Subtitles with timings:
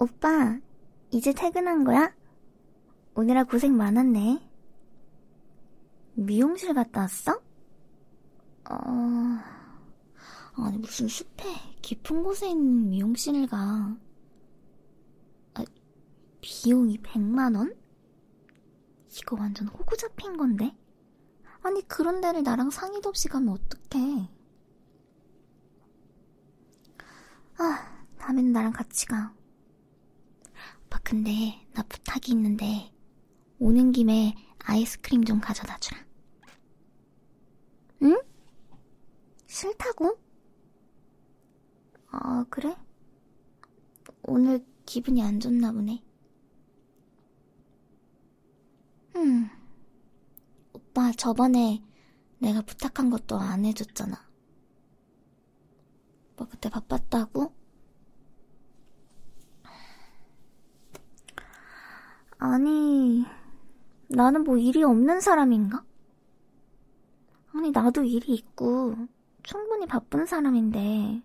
[0.00, 0.60] 오빠,
[1.10, 2.14] 이제 퇴근한 거야?
[3.14, 4.48] 오느라 고생 많았네.
[6.14, 7.42] 미용실 갔다 왔어?
[8.70, 8.74] 어,
[10.54, 11.44] 아니, 무슨 숲에
[11.82, 13.96] 깊은 곳에 있는 미용실을 가.
[15.54, 15.64] 아,
[16.40, 17.76] 비용이 100만원?
[19.16, 20.76] 이거 완전 호구 잡힌 건데?
[21.62, 24.30] 아니, 그런 데를 나랑 상의도 없이 가면 어떡해.
[27.56, 29.37] 아, 다음엔 나랑 같이 가.
[31.08, 32.92] 근데 나 부탁이 있는데,
[33.58, 36.04] 오는 김에 아이스크림 좀 가져다 주라.
[38.02, 38.20] 응?
[39.46, 40.18] 싫다고?
[42.10, 42.76] 아, 그래?
[44.22, 46.04] 오늘 기분이 안 좋나 보네.
[49.16, 49.48] 음.
[50.74, 51.82] 오빠, 저번에
[52.36, 54.30] 내가 부탁한 것도 안 해줬잖아.
[56.32, 57.57] 오빠 그때 바빴다고?
[62.38, 63.24] 아니,
[64.08, 65.84] 나는 뭐 일이 없는 사람인가?
[67.52, 68.94] 아니, 나도 일이 있고,
[69.42, 71.20] 충분히 바쁜 사람인데,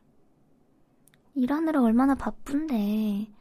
[1.35, 3.31] 일하느라 얼마나 바쁜데,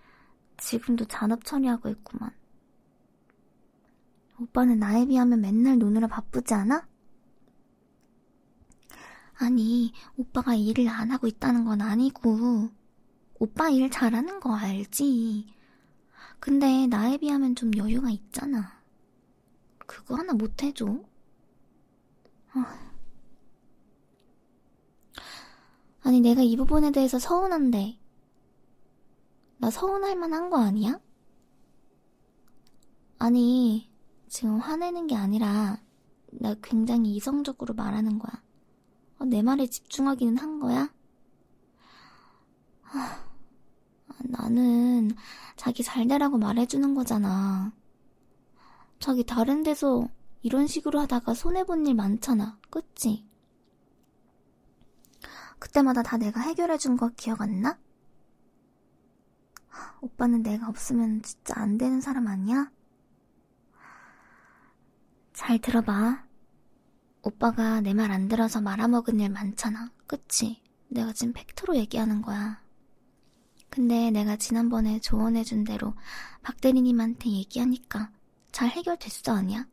[0.59, 2.31] 지금도 잔업 처리하고 있구만.
[4.39, 6.87] 오빠는 나에 비하면 맨날 노느라 바쁘지 않아?
[9.39, 12.69] 아니, 오빠가 일을 안 하고 있다는 건 아니고,
[13.39, 15.62] 오빠 일 잘하는 거 알지.
[16.41, 18.83] 근데 나에 비하면 좀 여유가 있잖아.
[19.87, 20.87] 그거 하나 못 해줘?
[20.87, 21.03] 어.
[26.03, 27.99] 아니, 내가 이 부분에 대해서 서운한데,
[29.59, 30.99] 나 서운할 만한 거 아니야?
[33.19, 33.89] 아니,
[34.29, 35.81] 지금 화내는 게 아니라,
[36.33, 38.43] 나 굉장히 이성적으로 말하는 거야.
[39.19, 40.93] 어, 내 말에 집중하기는 한 거야?
[42.83, 43.32] 하,
[44.29, 45.11] 나는
[45.57, 47.73] 자기 잘 되라고 말해주는 거잖아.
[48.99, 50.09] 자기 다른 데서
[50.43, 52.59] 이런 식으로 하다가 손해본 일 많잖아.
[52.71, 53.27] 그치?
[55.59, 57.79] 그때마다 다 내가 해결해준 거 기억 안 나?
[60.01, 62.71] 오빠는 내가 없으면 진짜 안 되는 사람 아니야?
[65.33, 66.25] 잘 들어봐.
[67.23, 69.91] 오빠가 내 말 안 들어서 말아먹은 일 많잖아.
[70.07, 70.63] 그치?
[70.89, 72.62] 내가 지금 팩트로 얘기하는 거야.
[73.73, 75.95] 근데 내가 지난번에 조언해준 대로
[76.43, 78.13] 박 대리님한테 얘기하니까
[78.53, 79.67] 잘 해결됐어, 아니야?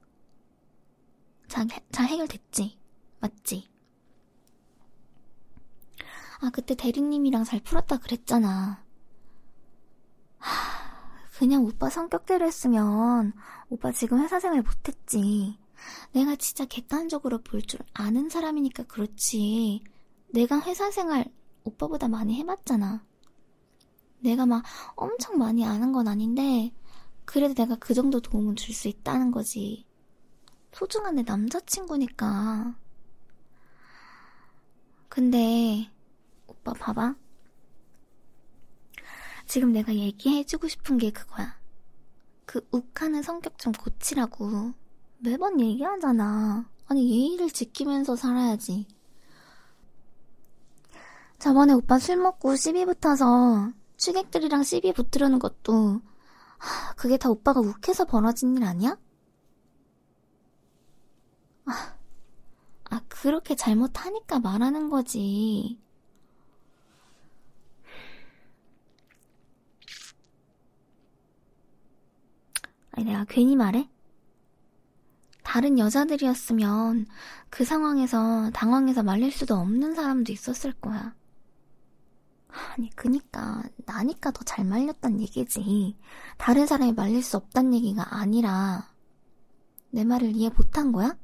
[1.50, 2.80] 잘, 잘 해결됐지?
[3.20, 3.68] 맞지?
[6.40, 8.82] 아, 그때 대리님이랑 잘 풀었다 그랬잖아.
[10.38, 13.34] 하, 그냥 오빠 성격대로 했으면
[13.70, 15.60] 오빠 지금 회사 생활 못했지.
[16.14, 19.84] 내가 진짜 객관적으로 볼 줄 아는 사람이니까 그렇지.
[20.34, 21.26] 내가 회사 생활
[21.66, 23.04] 오빠보다 많이 해봤잖아.
[24.20, 24.64] 내가 막
[24.96, 26.72] 엄청 많이 아는 건 아닌데,
[27.26, 29.86] 그래도 내가 그 정도 도움은 줄 수 있다는 거지.
[30.74, 32.76] 소중한 내 남자친구니까.
[35.10, 35.90] 근데,
[36.48, 37.16] 오빠 봐봐.
[39.48, 41.58] 지금 내가 얘기해주고 싶은 게 그거야.
[42.46, 44.74] 그 욱하는 성격 좀 고치라고.
[45.20, 46.70] 매번 얘기하잖아.
[46.88, 48.88] 아니, 예의를 지키면서 살아야지.
[51.40, 56.02] 저번에 오빠 술 먹고 시비 붙어서 취객들이랑 시비 붙으려는 것도
[56.58, 58.98] 하, 그게 다 오빠가 욱해서 벌어진 일 아니야?
[61.66, 61.98] 아,
[62.90, 65.80] 아 그렇게 잘못하니까 말하는 거지.
[72.92, 73.90] 아니 내가 괜히 말해?
[75.44, 77.06] 다른 여자들이었으면
[77.50, 81.19] 그 상황에서 당황해서 말릴 수도 없는 사람도 있었을 거야.
[82.80, 85.98] 아니, 그니까, 나니까 더 잘 말렸단 얘기지.
[86.38, 88.90] 다른 사람이 말릴 수 없단 얘기가 아니라,
[89.92, 91.18] 내 말을 이해 못한 거야?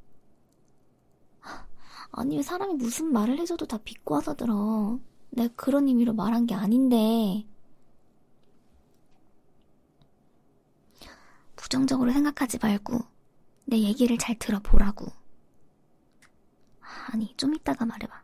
[2.12, 5.00] 아니, 왜 사람이 무슨 말을 해줘도 다 비꼬아서 들어.
[5.30, 7.48] 내가 그런 의미로 말한 게 아닌데.
[11.56, 13.00] 부정적으로 생각하지 말고,
[13.66, 15.06] 내 얘기를 잘 들어보라고.
[17.14, 18.24] 아니, 좀 이따가 말해봐.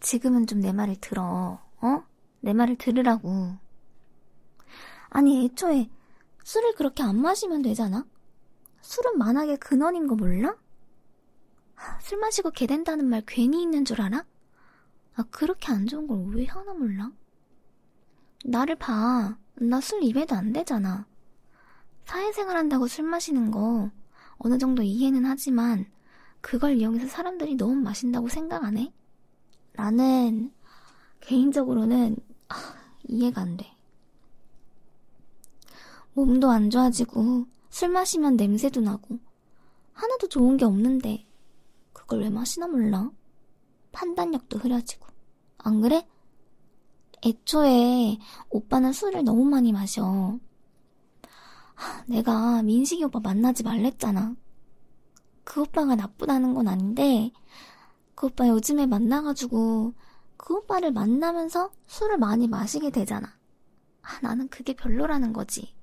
[0.00, 2.04] 지금은 좀 내 말을 들어, 어?
[2.46, 3.56] 내 말을 들으라고.
[5.10, 5.90] 아니, 애초에
[6.44, 8.06] 술을 그렇게 안 마시면 되잖아?
[8.82, 10.54] 술은 만약에 근원인 거 몰라?
[12.00, 14.24] 술 마시고 개 된다는 말 괜히 있는 줄 알아?
[15.16, 17.10] 아, 그렇게 안 좋은 걸 왜 하나 몰라?
[18.44, 19.36] 나를 봐.
[19.56, 21.04] 나 술 입에도 안 되잖아.
[22.04, 23.90] 사회생활 한다고 술 마시는 거
[24.38, 25.86] 어느 정도 이해는 하지만
[26.40, 28.92] 그걸 이용해서 사람들이 너무 마신다고 생각 안 해?
[29.72, 30.52] 나는
[31.20, 32.25] 개인적으로는 아,
[33.08, 33.70] 이해가 안 돼.
[36.14, 39.18] 몸도 안 좋아지고 술 마시면 냄새도 나고
[39.92, 41.26] 하나도 좋은 게 없는데
[41.92, 43.10] 그걸 왜 마시나 몰라?
[43.92, 45.06] 판단력도 흐려지고
[45.58, 46.06] 안 그래?
[47.24, 48.18] 애초에
[48.50, 50.38] 오빠는 술을 너무 많이 마셔.
[52.06, 54.36] 내가 민식이 오빠 만나지 말랬잖아.
[55.44, 57.30] 그 오빠가 나쁘다는 건 아닌데,
[58.14, 59.94] 그 오빠 요즘에 만나가지고,
[60.36, 63.36] 그 오빠를 만나면서 술을 많이 마시게 되잖아.
[64.02, 65.74] 아, 나는 그게 별로라는 거지.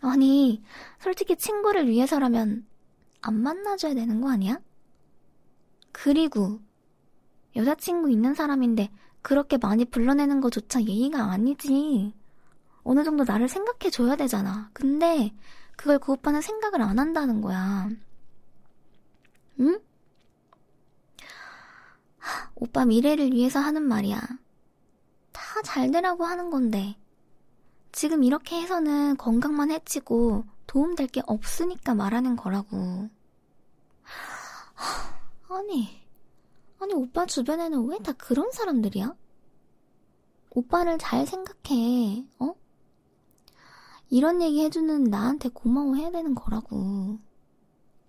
[0.00, 0.62] 아니,
[0.98, 2.66] 솔직히 친구를 위해서라면
[3.20, 4.60] 안 만나줘야 되는 거 아니야?
[5.92, 6.60] 그리고,
[7.54, 8.90] 여자친구 있는 사람인데
[9.20, 12.14] 그렇게 많이 불러내는 거조차 예의가 아니지.
[12.82, 14.70] 어느 정도 나를 생각해 줘야 되잖아.
[14.72, 15.32] 근데
[15.76, 17.88] 그걸 그 오빠는 생각을 안 한다는 거야.
[19.60, 19.80] 응?
[22.62, 24.20] 하, 오빠 미래를 위해서 하는 말이야.
[25.32, 26.96] 다 잘 되라고 하는 건데.
[27.92, 33.08] 지금 이렇게 해서는 건강만 해치고 도움될 게 없으니까 말하는 거라고.
[34.74, 35.88] 하, 아니,
[36.80, 39.14] 아니 오빠 주변에는 왜 다 그런 사람들이야?
[40.50, 42.54] 오빠를 잘 생각해, 어?
[44.10, 47.18] 이런 얘기 해주는 나한테 고마워해야 되는 거라고.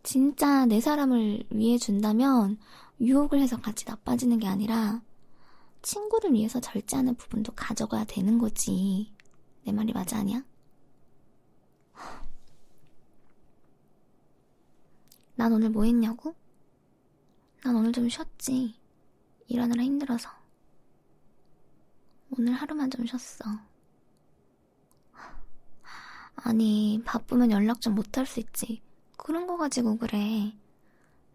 [0.04, 2.58] 진짜 내 사람을 위해 준다면
[3.00, 5.02] 유혹을 해서 같이 나빠지는 게 아니라
[5.82, 9.14] 친구를 위해서 절제하는 부분도 가져가야 되는 거지.
[9.64, 10.44] 내 말이 맞아 아니야?
[15.36, 16.36] 난 오늘 뭐 했냐고?
[17.64, 18.76] 난 오늘 좀 쉬었지.
[19.48, 20.30] 일하느라 힘들어서.
[22.32, 23.44] 오늘 하루만 좀 쉬었어.
[26.36, 28.82] 아니, 바쁘면 연락 좀 못할 수 있지.
[29.18, 30.56] 그런 거 가지고 그래.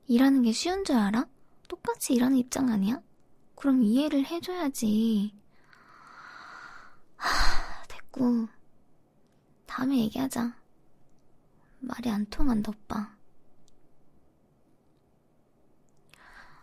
[0.06, 1.26] 일하는 게 쉬운 줄 알아?
[1.68, 3.00] 똑같이 일하는 입장 아니야?
[3.54, 5.34] 그럼 이해를 해줘야지.
[7.16, 8.48] 하, 됐고.
[9.66, 10.56] 다음에 얘기하자.
[11.80, 13.16] 말이 안 통한다, 오빠.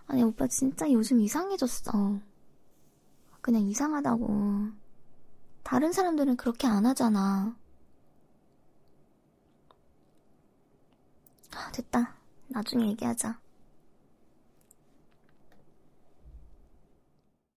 [0.08, 2.20] 아니, 오빠 진짜 요즘 이상해졌어.
[3.42, 4.72] 그냥 이상하다고.
[5.64, 7.56] 다른 사람들은 그렇게 안 하잖아.
[11.74, 12.16] 됐다.
[12.48, 13.45] 나중에 얘기하자.